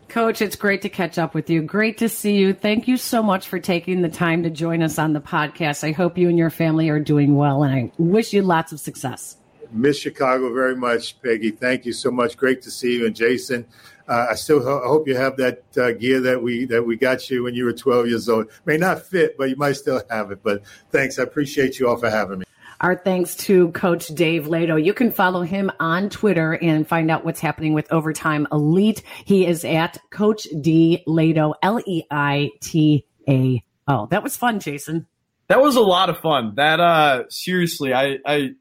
[0.10, 1.62] Coach, it's great to catch up with you.
[1.62, 2.54] Great to see you.
[2.54, 5.88] Thank you so much for taking the time to join us on the podcast.
[5.88, 8.80] I hope you and your family are doing well, and I wish you lots of
[8.80, 9.38] success.
[9.72, 11.52] Miss Chicago very much, Peggy.
[11.52, 12.36] Thank you so much.
[12.36, 13.68] Great to see you, and Jason.
[14.08, 17.30] Uh, I still ho- hope you have that uh, gear that we that we got
[17.30, 18.48] you when you were 12 years old.
[18.66, 20.42] May not fit, but you might still have it.
[20.42, 21.20] But thanks.
[21.20, 22.46] I appreciate you all for having me.
[22.82, 24.84] Our thanks to Coach Dave Leitao.
[24.84, 29.04] You can follow him on Twitter and find out what's happening with Overtime Elite.
[29.26, 34.06] He is at Coach D Leitao, L E I T A O.
[34.08, 35.08] That was fun, Jason.
[35.48, 36.54] That was a lot of fun.
[36.56, 38.52] That uh seriously, I I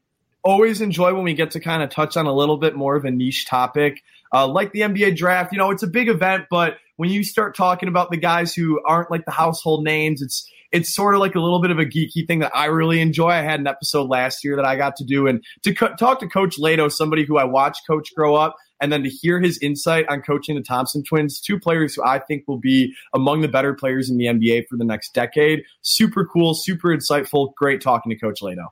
[0.43, 3.05] always enjoy when we get to kind of touch on a little bit more of
[3.05, 4.03] a niche topic.
[4.33, 7.55] Uh, like the NBA draft, you know, it's a big event, but when you start
[7.55, 11.35] talking about the guys who aren't like the household names, it's it's sort of like
[11.35, 13.29] a little bit of a geeky thing that I really enjoy.
[13.29, 16.19] I had an episode last year that I got to do, and to co- talk
[16.19, 19.57] to Coach Leitao, somebody who I watched Coach grow up, and then to hear his
[19.59, 23.47] insight on coaching the Thompson twins, two players who I think will be among the
[23.47, 25.63] better players in the NBA for the next decade.
[25.81, 27.53] Super cool, super insightful.
[27.55, 28.67] Great talking to Coach Leitao.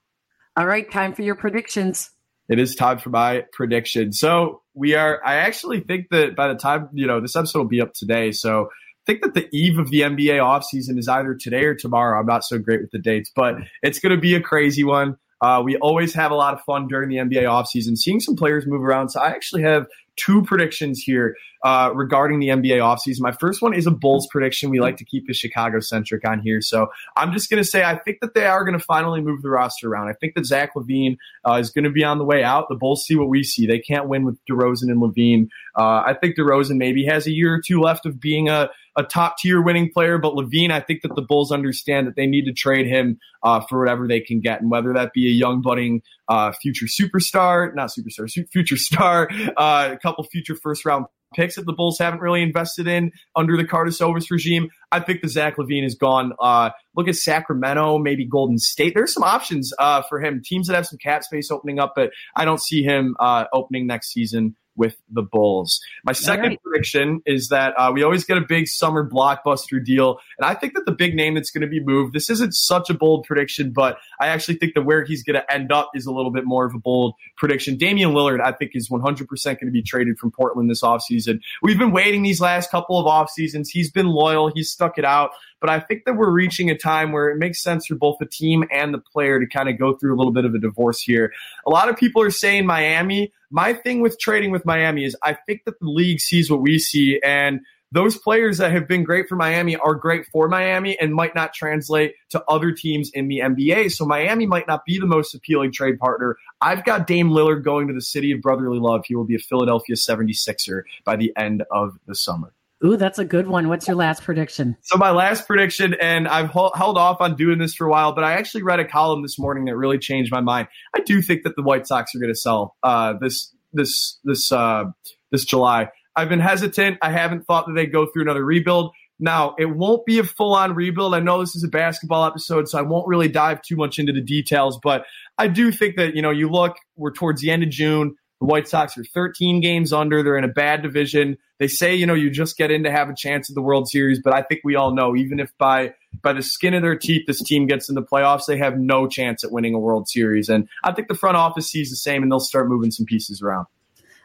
[0.55, 2.11] All right, time for your predictions.
[2.49, 4.13] It is time for my prediction.
[4.13, 5.21] So we are.
[5.25, 8.31] I actually think that by the time you know this episode will be up today,
[8.31, 8.69] so
[9.07, 12.19] think that the eve of the NBA offseason is either today or tomorrow.
[12.19, 15.17] I'm not so great with the dates, but it's going to be a crazy one.
[15.41, 18.65] Uh, we always have a lot of fun during the NBA offseason, seeing some players
[18.65, 19.09] move around.
[19.09, 23.21] So I actually have two predictions here uh, regarding the NBA offseason.
[23.21, 24.69] My first one is a Bulls prediction.
[24.69, 26.59] We like to keep it Chicago centric on here.
[26.59, 29.43] So I'm just going to say I think that they are going to finally move
[29.43, 30.09] the roster around.
[30.09, 31.17] I think that Zach LaVine
[31.47, 32.67] uh, is going to be on the way out.
[32.67, 33.67] The Bulls see what we see.
[33.67, 35.49] They can't win with DeRozan and LaVine.
[35.77, 39.03] Uh, I think DeRozan maybe has a year or two left of being a a
[39.03, 42.45] top tier winning player, but LaVine, I think that the Bulls understand that they need
[42.45, 45.61] to trade him uh, for whatever they can get, and whether that be a young
[45.61, 51.05] budding uh, future superstar, not superstar, future star, uh, a couple future first round
[51.35, 54.69] picks that the Bulls haven't really invested in under the Carter Karnisovas regime.
[54.91, 56.33] I think the Zach LaVine is gone.
[56.39, 58.93] Uh, look at Sacramento, maybe Golden State.
[58.95, 60.41] There's some options uh, for him.
[60.43, 63.87] Teams that have some cap space opening up, but I don't see him uh, opening
[63.87, 65.81] next season with the Bulls.
[66.05, 66.63] My second right.
[66.63, 70.75] prediction is that uh, we always get a big summer blockbuster deal, and I think
[70.75, 72.13] that the big name that's going to be moved.
[72.13, 75.53] This isn't such a bold prediction, but I actually think that where he's going to
[75.53, 77.75] end up is a little bit more of a bold prediction.
[77.75, 81.39] Damian Lillard, I think, is 100% going to be traded from Portland this offseason.
[81.61, 83.69] We've been waiting these last couple of off seasons.
[83.69, 84.51] He's been loyal.
[84.53, 85.31] He's stuck it out.
[85.59, 88.25] But I think that we're reaching a time where it makes sense for both the
[88.25, 91.01] team and the player to kind of go through a little bit of a divorce
[91.01, 91.33] here.
[91.65, 93.33] A lot of people are saying Miami.
[93.49, 96.79] My thing with trading with Miami is I think that the league sees what we
[96.79, 101.13] see and those players that have been great for Miami are great for Miami and
[101.13, 103.91] might not translate to other teams in the NBA.
[103.91, 106.35] So Miami might not be the most appealing trade partner.
[106.59, 109.03] I've got Dame Lillard going to the city of brotherly love.
[109.05, 112.53] He will be a Philadelphia 76er by the end of the summer.
[112.85, 113.69] Ooh, that's a good one.
[113.69, 114.77] What's your last prediction?
[114.83, 118.23] So my last prediction, and I've held off on doing this for a while, but
[118.23, 120.67] I actually read a column this morning that really changed my mind.
[120.95, 124.51] I do think that the White Sox are going to sell uh, this this this
[124.51, 124.85] uh,
[125.31, 125.89] this July.
[126.15, 126.99] I've been hesitant.
[127.01, 128.91] I haven't thought that they'd go through another rebuild.
[129.19, 131.15] Now, it won't be a full on rebuild.
[131.15, 134.13] I know this is a basketball episode, so I won't really dive too much into
[134.13, 135.05] the details, but
[135.39, 138.15] I do think that, you know, you look, we're towards the end of June.
[138.39, 140.21] The White Sox are 13 games under.
[140.21, 141.37] They're in a bad division.
[141.59, 143.89] They say, you know, you just get in to have a chance at the World
[143.89, 146.95] Series, but I think we all know, even if by by the skin of their
[146.95, 150.07] teeth this team gets in the playoffs, they have no chance at winning a World
[150.07, 150.49] Series.
[150.49, 153.41] And I think the front office sees the same, and they'll start moving some pieces
[153.41, 153.65] around.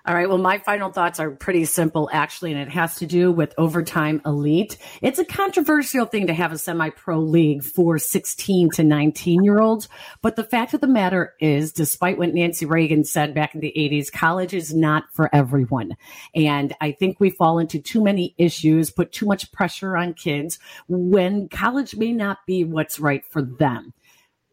[0.04, 0.28] All right.
[0.28, 4.20] Well, my final thoughts are pretty simple, actually, and it has to do with overtime
[4.26, 4.76] elite.
[5.00, 9.60] It's a controversial thing to have a semi pro league for 16 to 19 year
[9.60, 9.88] olds.
[10.20, 13.72] But the fact of the matter is, despite what Nancy Reagan said back in the
[13.76, 15.92] 80s, college is not for everyone.
[16.34, 20.58] And I think we fall into too many issues, put too much pressure on kids
[20.88, 23.94] when college may not be what's right for them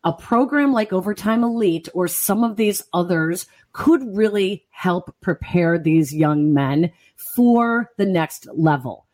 [0.04, 6.14] a program like Overtime Elite or some of these others could really help prepare these
[6.14, 6.91] young men
[7.36, 9.06] for the next level.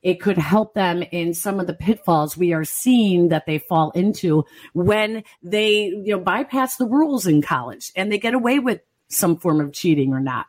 [0.00, 3.90] It could help them in some of the pitfalls we are seeing that they fall
[3.90, 8.80] into when they, you know, bypass the rules in college and they get away with
[9.08, 10.46] some form of cheating or not.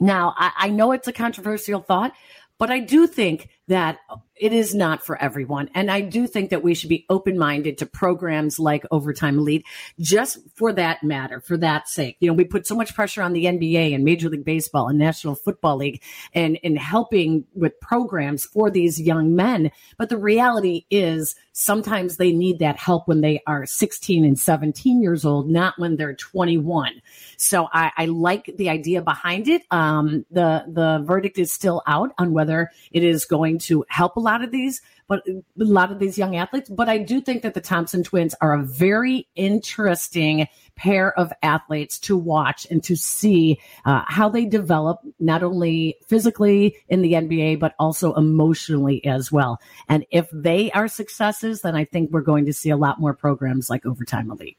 [0.00, 2.12] Now, I, I know it's a controversial thought,
[2.58, 3.98] but I do think that
[4.36, 5.70] it is not for everyone.
[5.74, 9.64] And I do think that we should be open minded to programs like Overtime Elite
[10.00, 12.16] just for that matter, for that sake.
[12.18, 14.98] You know, we put so much pressure on the NBA and Major League Baseball and
[14.98, 16.02] National Football League
[16.34, 19.70] and in helping with programs for these young men.
[19.98, 25.00] But the reality is sometimes they need that help when they are 16 and 17
[25.00, 27.00] years old, not when they're 21.
[27.36, 29.62] So I, I like the idea behind it.
[29.70, 34.20] Um, the, the verdict is still out on whether it is going to help a
[34.20, 36.70] lot of these, but a lot of these young athletes.
[36.70, 41.98] But I do think that the Thompson twins are a very interesting pair of athletes
[42.00, 47.60] to watch and to see uh, how they develop, not only physically in the NBA,
[47.60, 49.60] but also emotionally as well.
[49.88, 53.14] And if they are successes, then I think we're going to see a lot more
[53.14, 54.58] programs like Overtime Elite.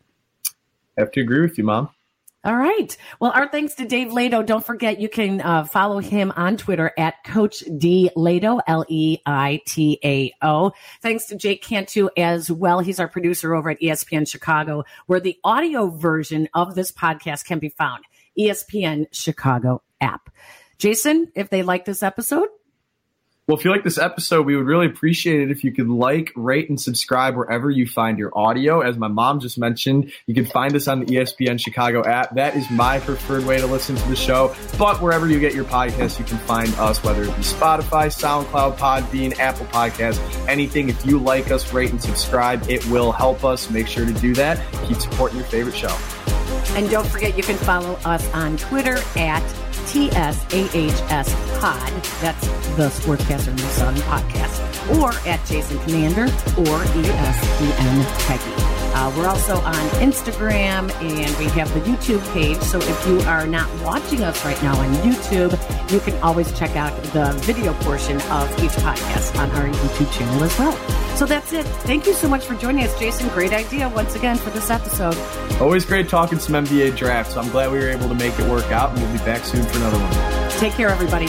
[0.97, 1.89] I have to agree with you, Mom.
[2.45, 2.95] All right.
[3.19, 4.45] Well, our thanks to Dave Leitao.
[4.45, 9.17] Don't forget you can uh, follow him on Twitter at Coach D Leitao, L E
[9.25, 10.71] I T A O.
[11.01, 12.81] Thanks to Jake Cantu as well.
[12.81, 17.57] He's our producer over at ESPN Chicago, where the audio version of this podcast can
[17.57, 18.03] be found.
[18.37, 20.29] ESPN Chicago app.
[20.77, 22.49] Jason, if they like this episode,
[23.47, 26.31] well, if you like this episode, we would really appreciate it if you could like,
[26.35, 28.81] rate, and subscribe wherever you find your audio.
[28.81, 32.33] As my mom just mentioned, you can find us on the ESPN Chicago app.
[32.33, 34.55] That is my preferred way to listen to the show.
[34.79, 38.77] But wherever you get your podcasts, you can find us, whether it be Spotify, SoundCloud,
[38.77, 40.89] Podbean, Apple Podcasts, anything.
[40.89, 42.67] If you like us, rate and subscribe.
[42.67, 43.69] It will help us.
[43.69, 44.59] Make sure to do that.
[44.87, 45.95] Keep supporting your favorite show.
[46.69, 49.43] And don't forget, you can follow us on Twitter at
[49.85, 51.91] TSAHS Pod.
[52.21, 54.99] That's the Sportscaster the Sun podcast.
[54.99, 58.75] Or at Jason Commander or ESPN Peggy.
[58.95, 62.57] Uh, we're also on Instagram and we have the YouTube page.
[62.61, 65.51] So if you are not watching us right now on YouTube,
[65.91, 70.43] you can always check out the video portion of each podcast on our YouTube channel
[70.43, 71.04] as well.
[71.15, 71.65] So that's it.
[71.65, 73.29] Thank you so much for joining us, Jason.
[73.29, 75.17] Great idea once again for this episode.
[75.61, 77.37] Always great talking some NBA drafts.
[77.37, 79.63] I'm glad we were able to make it work out, and we'll be back soon
[79.63, 80.59] for another one.
[80.59, 81.27] Take care, everybody.